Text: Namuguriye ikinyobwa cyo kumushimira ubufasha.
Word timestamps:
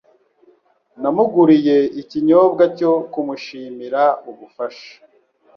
Namuguriye 1.01 1.77
ikinyobwa 2.01 2.63
cyo 2.77 2.91
kumushimira 3.11 4.01
ubufasha. 4.29 4.91